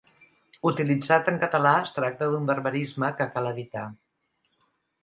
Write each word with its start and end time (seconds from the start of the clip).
Utilitzat 0.69 1.29
en 1.33 1.37
català 1.45 1.75
es 1.83 1.95
tracta 1.99 2.31
d'un 2.33 2.49
barbarisme 2.51 3.13
que 3.21 3.31
cal 3.39 3.53
evitar. 3.53 3.87